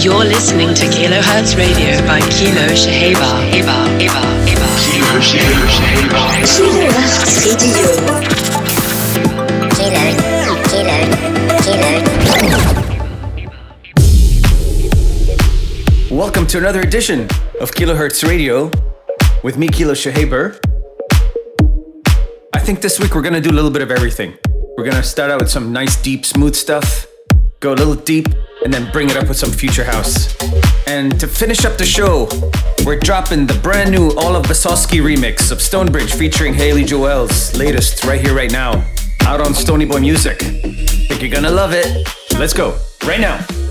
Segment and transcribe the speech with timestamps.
[0.00, 3.50] You're listening to Kilohertz Radio by Kilo Shaheba.
[3.50, 4.68] Eba, Eba, Eba.
[4.78, 5.66] Kilo Shaheba.
[6.46, 6.62] Kilohertz
[7.42, 7.90] Radio.
[9.74, 10.04] Kilo,
[10.70, 10.98] Kilo,
[11.64, 12.62] Kilo.
[16.16, 17.22] Welcome to another edition
[17.60, 18.70] of Kilohertz Radio
[19.42, 20.60] with me, Kilo Shahaber.
[22.54, 24.38] I think this week we're gonna do a little bit of everything.
[24.76, 27.08] We're gonna start out with some nice, deep, smooth stuff,
[27.58, 28.28] go a little deep,
[28.68, 30.36] and then bring it up with some future house.
[30.86, 32.28] And to finish up the show,
[32.84, 38.20] we're dropping the brand new Olav Basoski remix of Stonebridge featuring Haley Joelle's latest right
[38.20, 38.84] here, right now,
[39.22, 40.40] out on Stony Boy Music.
[40.40, 42.06] Think you're gonna love it.
[42.38, 43.67] Let's go, right now.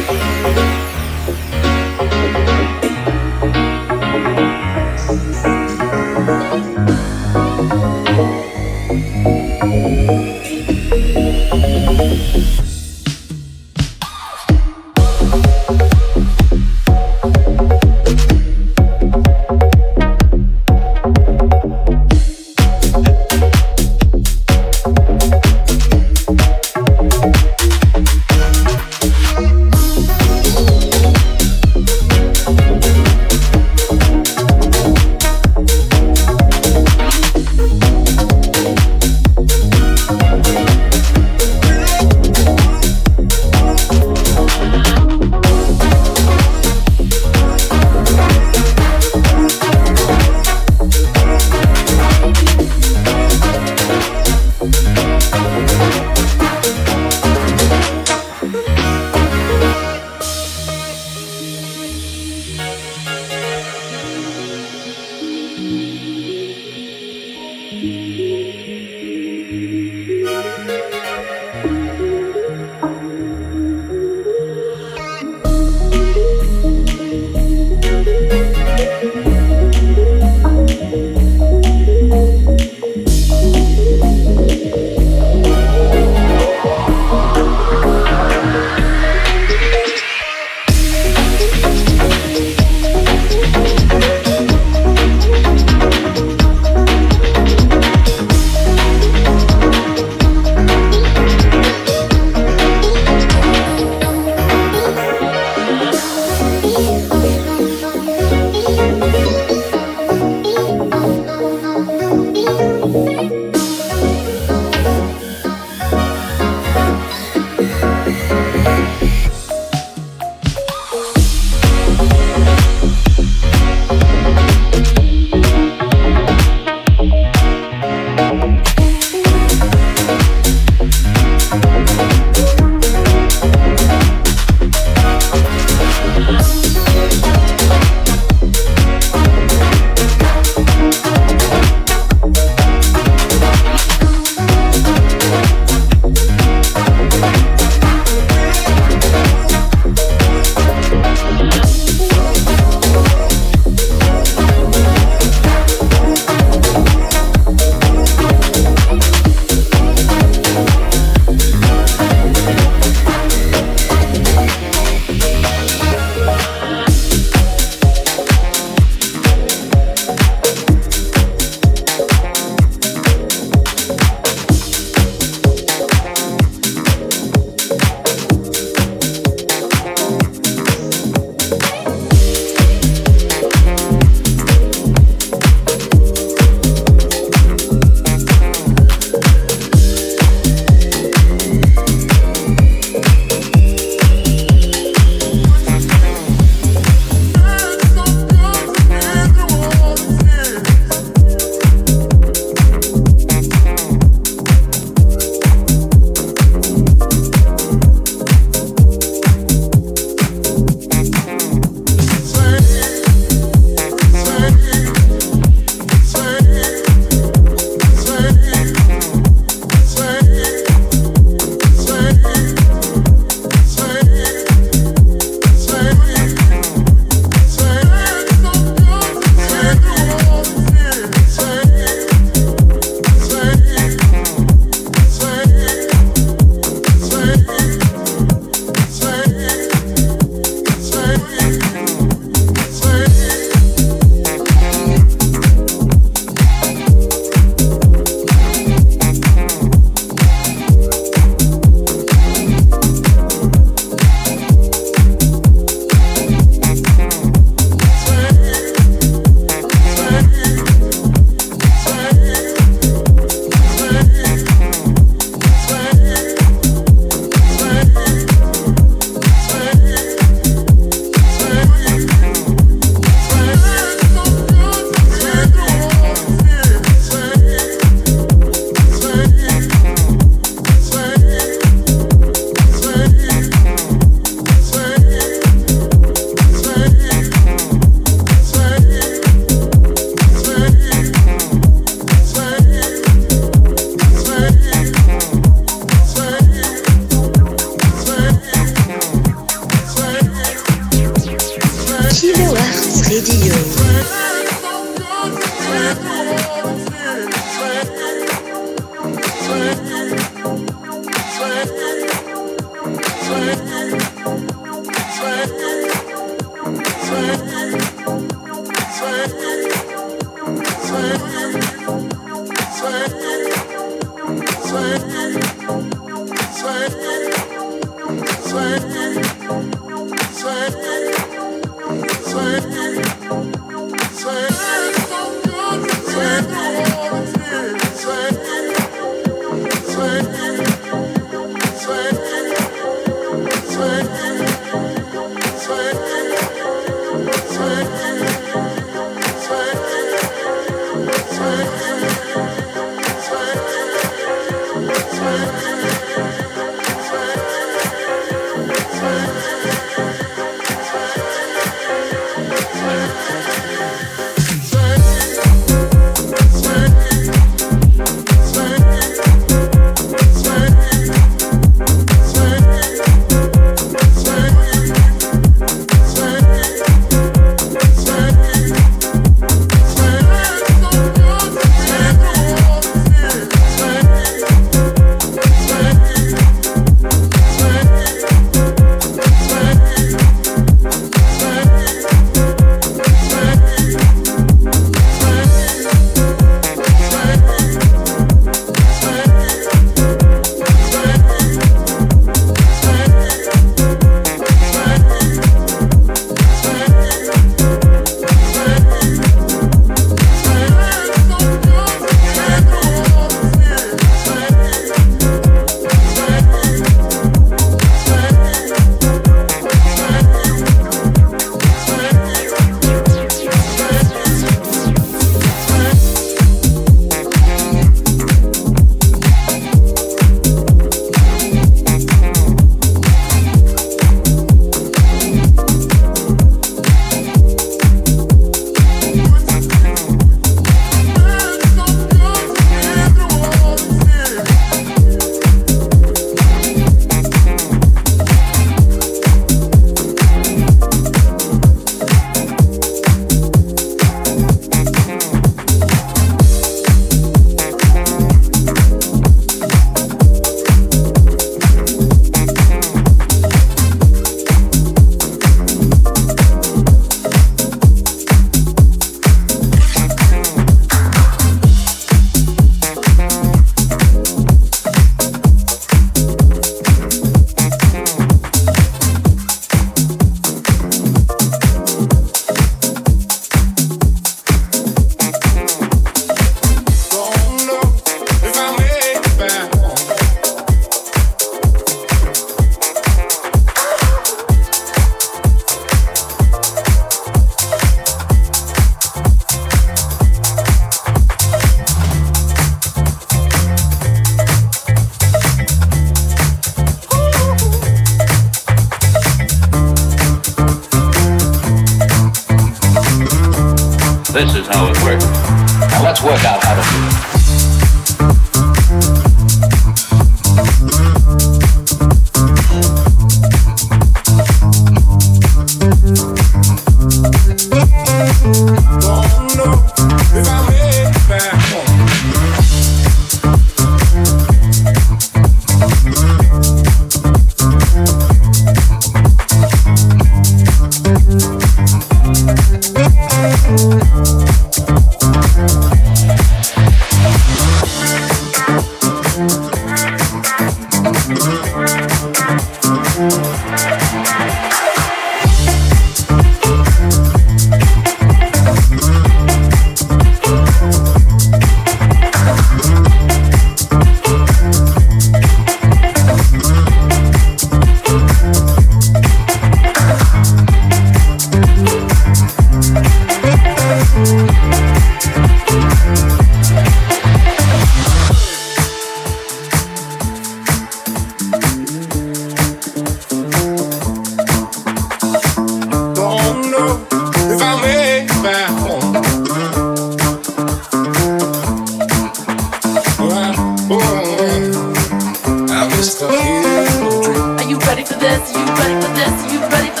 [598.43, 600.00] Thank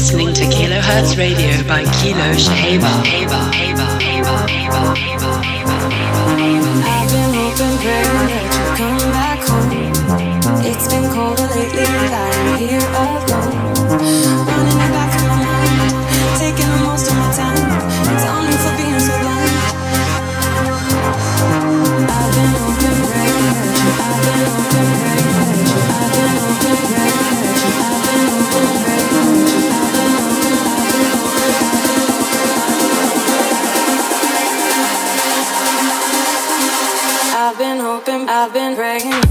[0.00, 3.04] listening to Kilohertz Radio by Kilo Shaheba.
[7.62, 8.39] I've been.
[38.40, 39.29] I've been praying.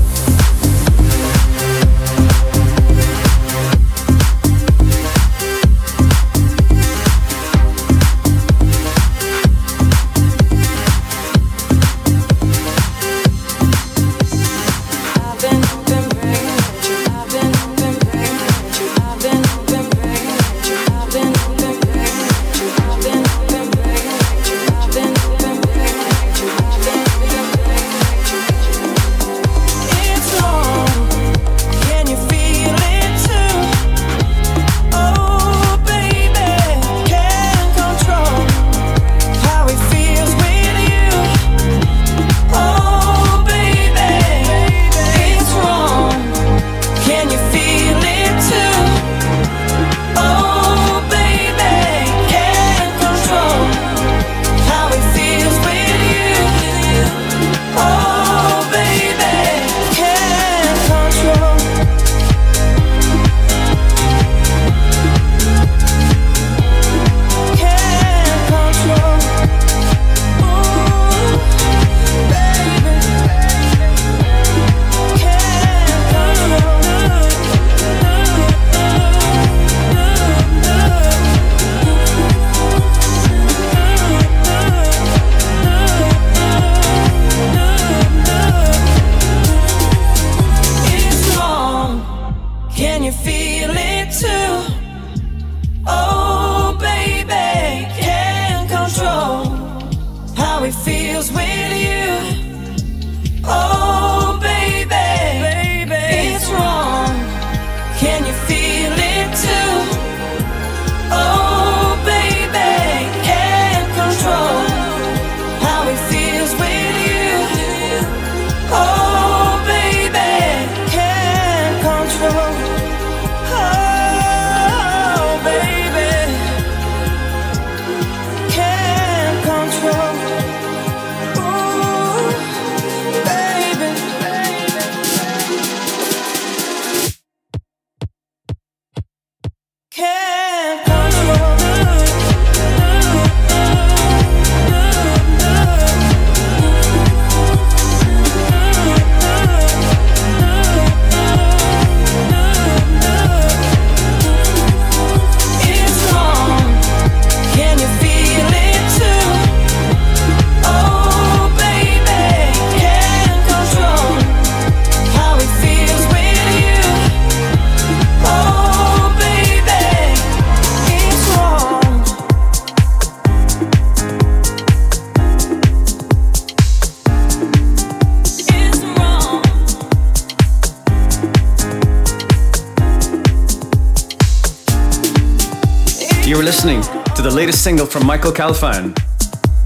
[186.38, 186.84] Listening
[187.16, 188.96] to the latest single from Michael Calfan,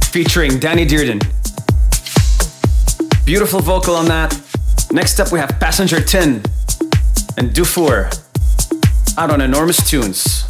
[0.06, 1.20] featuring Danny Dearden.
[3.26, 4.40] Beautiful vocal on that.
[4.90, 6.42] Next up, we have Passenger 10
[7.38, 8.10] and Dufour
[9.18, 10.43] out on Enormous Tunes.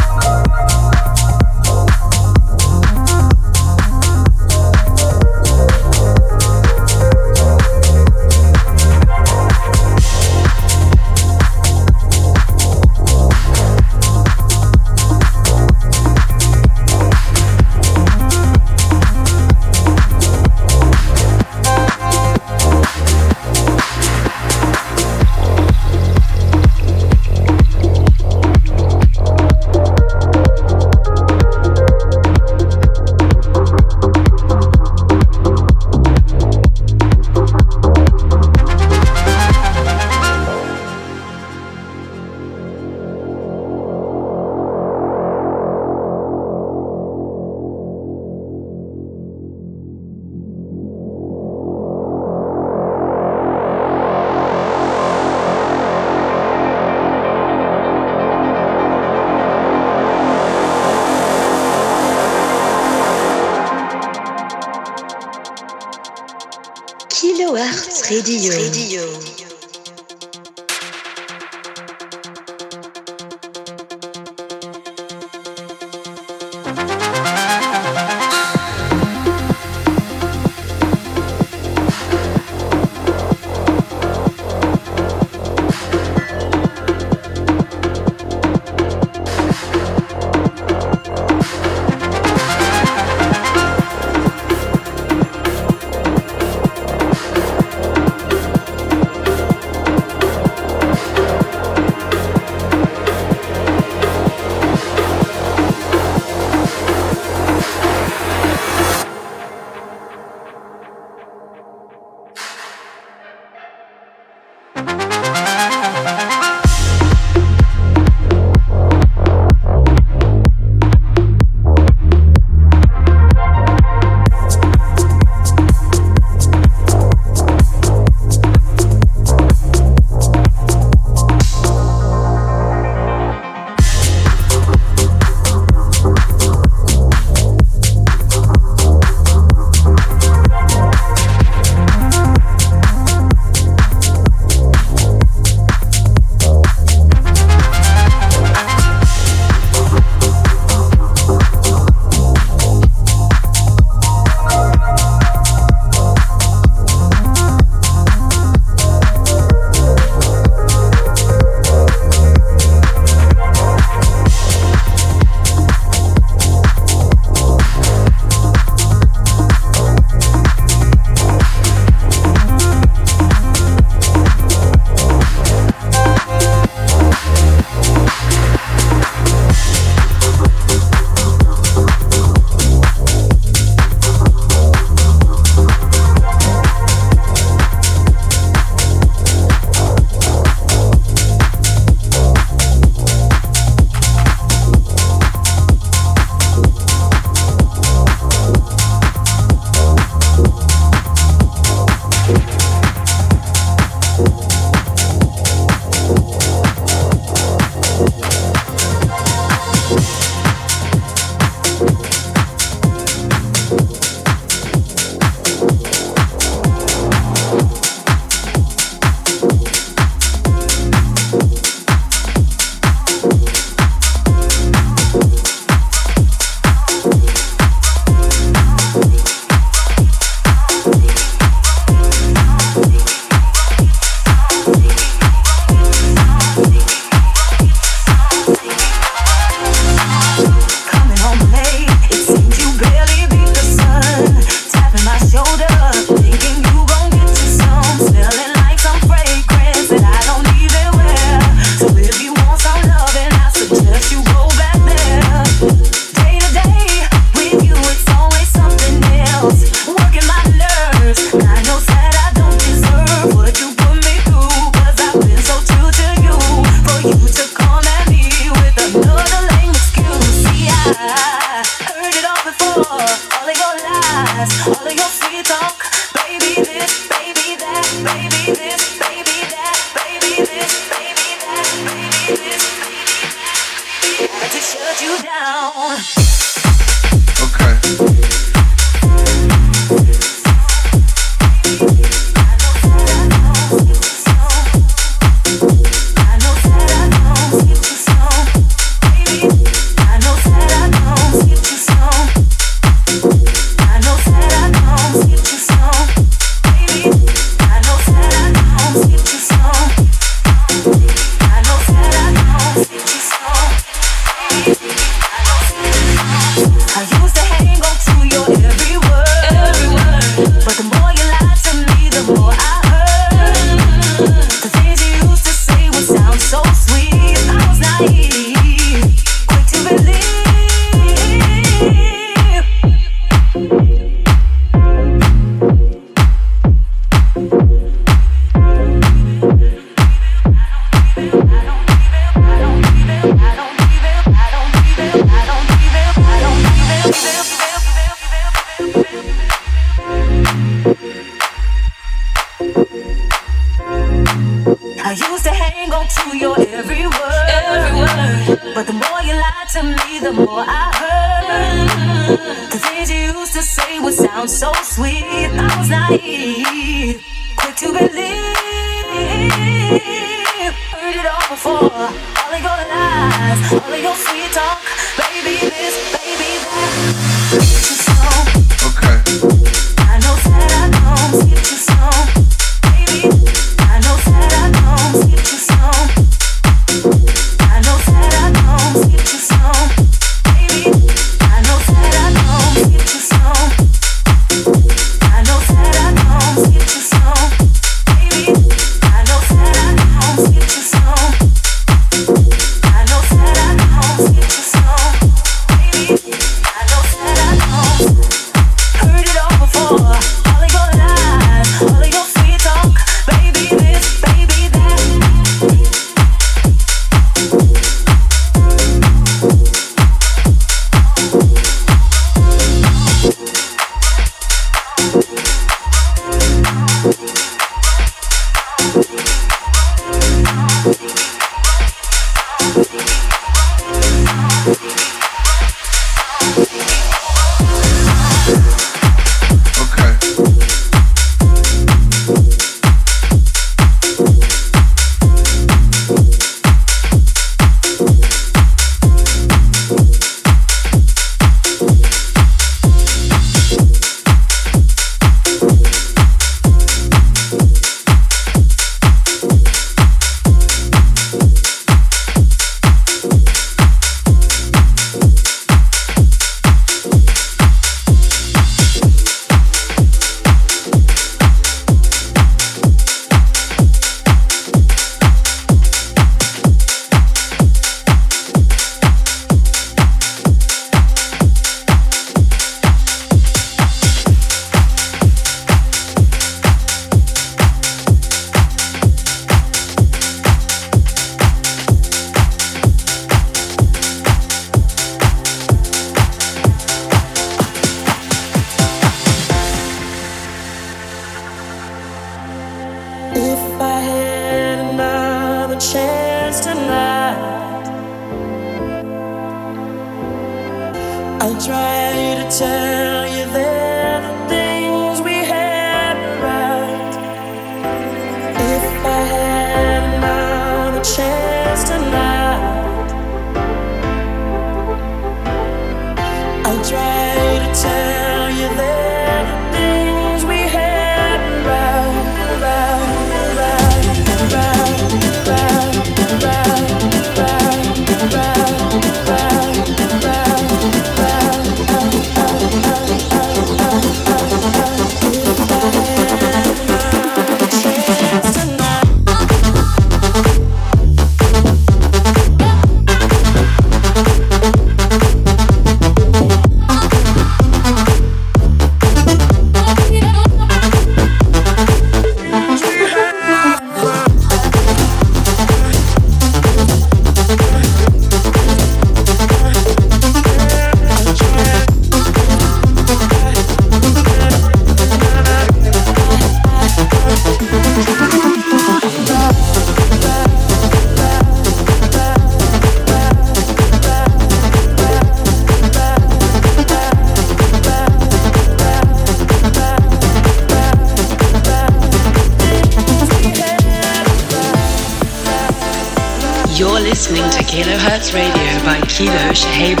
[599.63, 600.00] Hey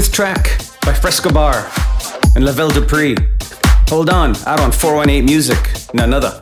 [0.00, 1.70] track by Frescobar
[2.34, 3.14] and Lavelle Dupree.
[3.88, 5.58] Hold on, out on 418 Music,
[5.92, 6.40] none other.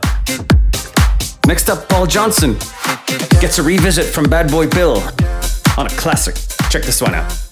[1.48, 2.52] Next up, Paul Johnson
[3.40, 5.02] gets a revisit from Bad Boy Bill
[5.76, 6.36] on a classic.
[6.70, 7.49] Check this one out.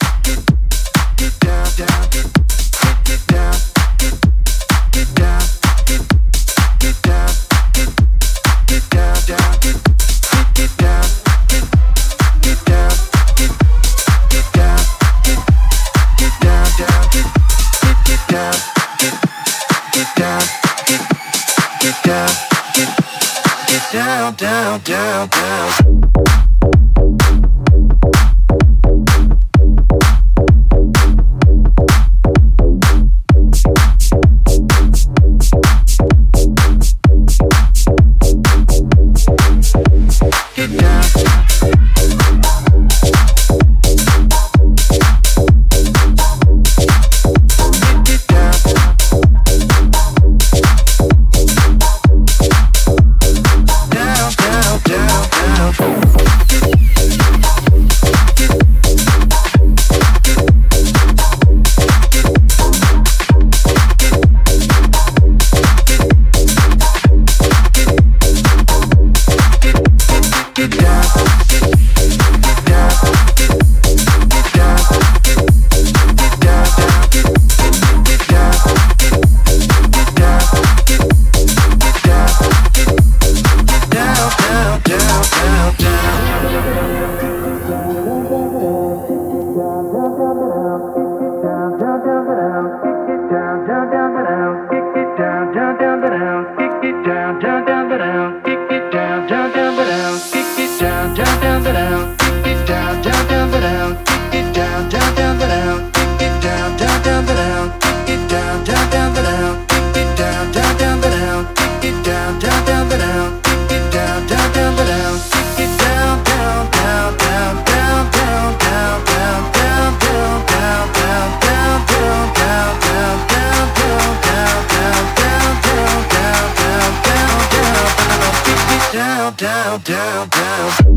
[129.85, 130.88] down, down.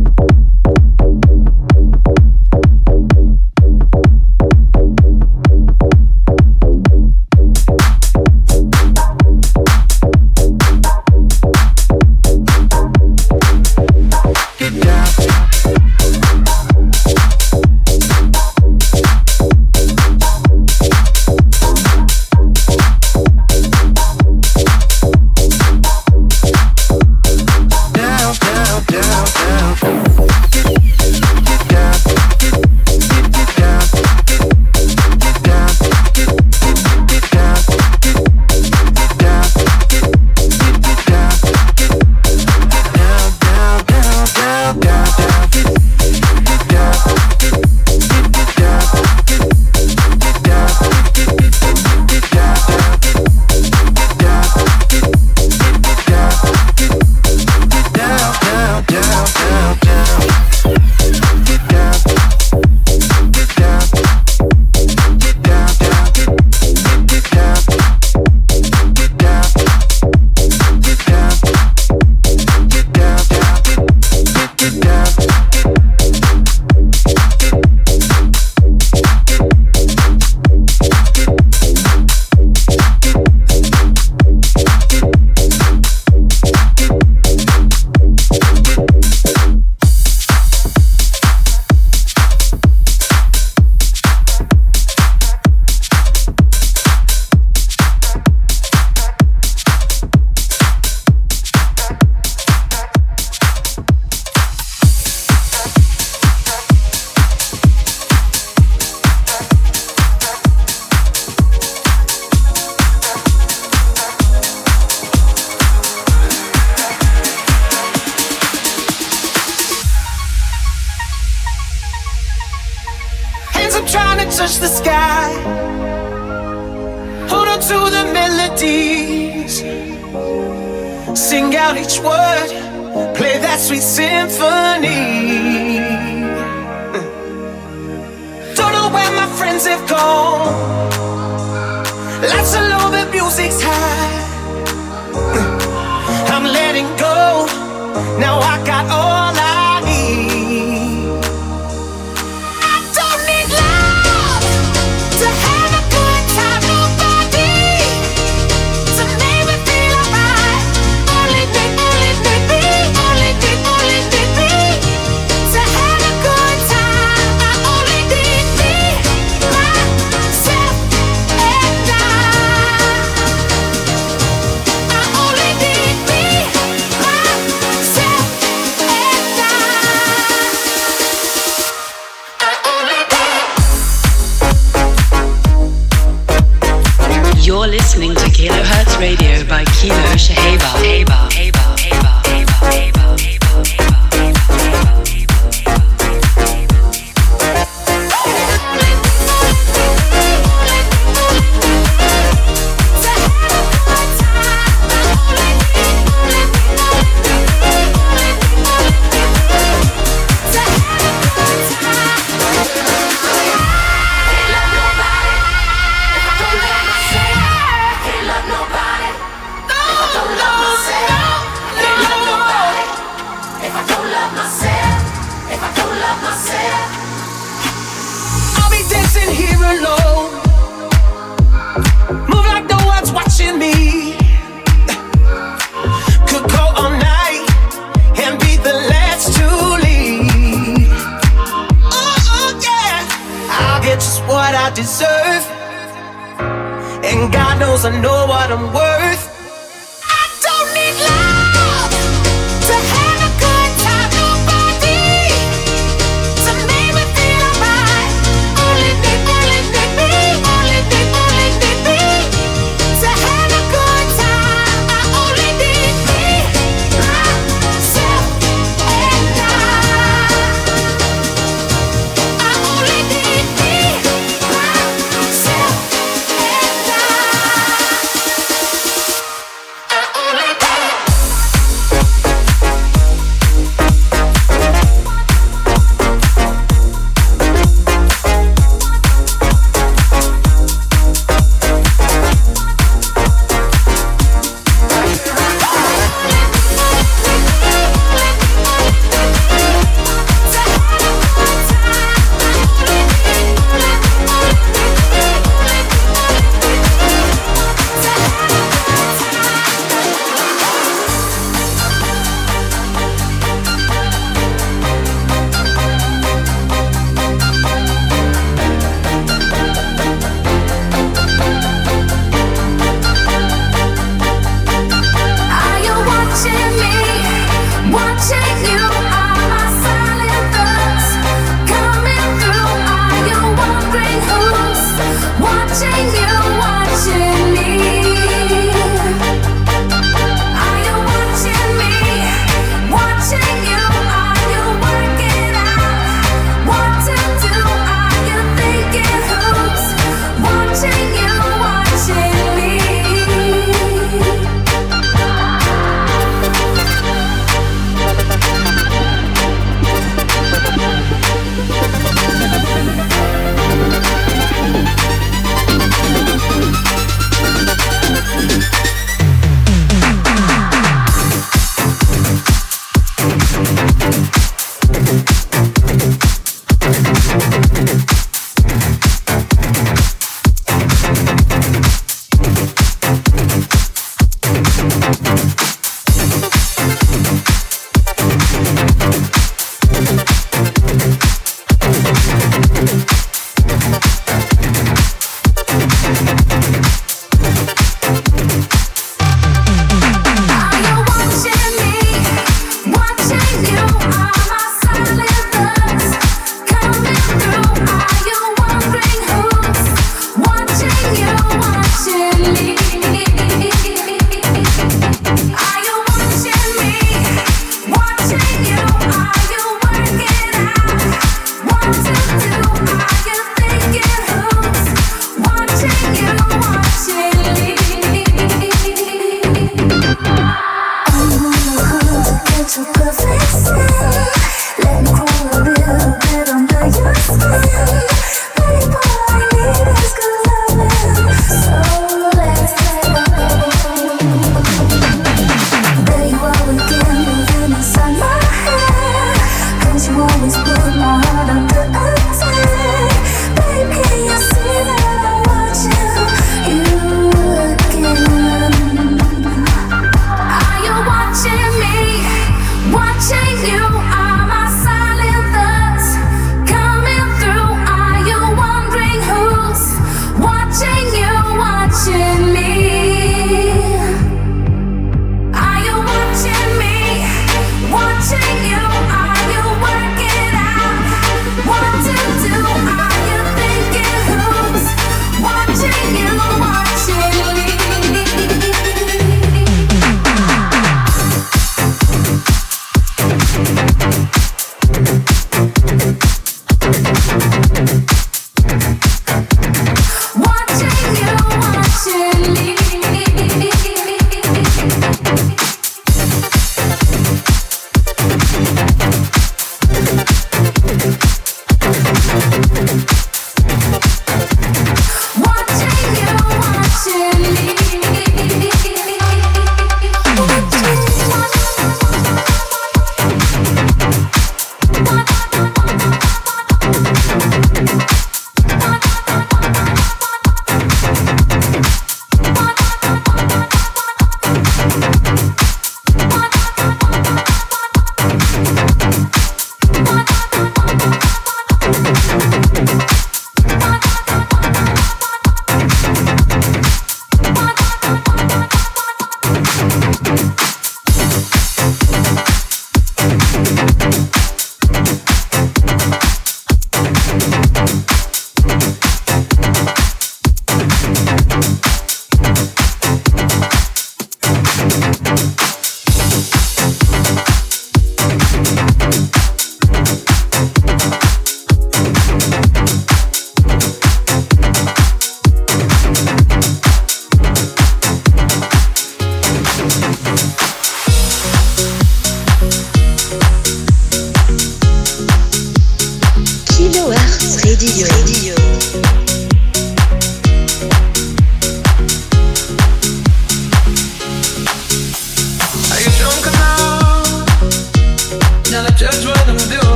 [247.82, 248.91] cause I know what I'm worth.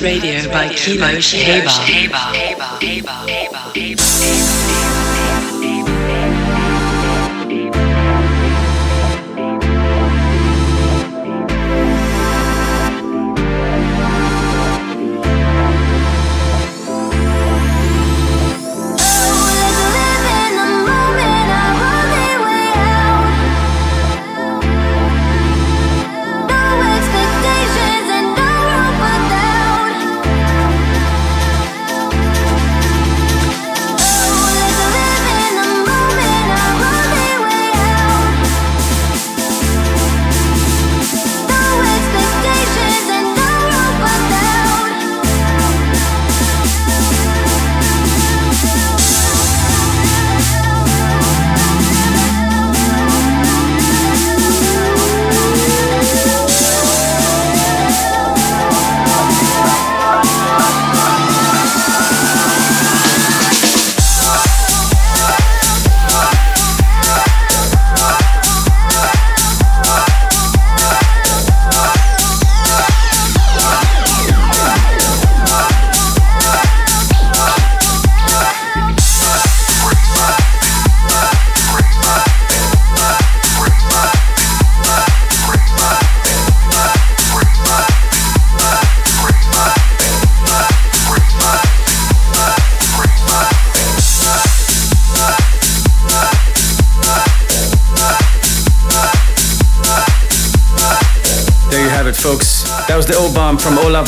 [0.00, 2.41] Radio by Kilo Shaheba.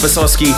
[0.04, 0.52] Basoski,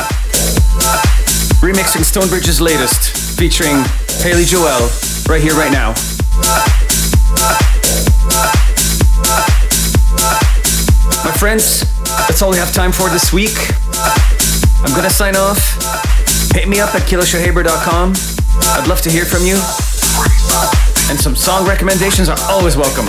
[1.62, 3.76] remixing Stonebridge's latest, featuring
[4.18, 4.90] Haley Joelle,
[5.28, 5.90] right here, right now.
[11.22, 11.86] My friends,
[12.26, 13.57] that's all we have time for this week.
[14.82, 15.61] I'm gonna sign off.
[16.53, 18.14] Hit me up at kiloshahaber.com.
[18.74, 19.55] I'd love to hear from you.
[21.09, 23.07] And some song recommendations are always welcome.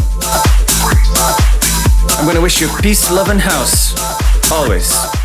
[2.20, 3.98] I'm gonna wish you peace, love, and house.
[4.52, 5.17] Always.